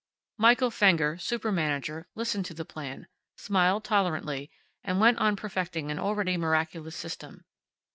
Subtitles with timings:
[0.39, 3.05] Michael Fenger, Super Manager, listened to the plan,
[3.37, 4.49] smiled tolerantly,
[4.83, 7.45] and went on perfecting an already miraculous System.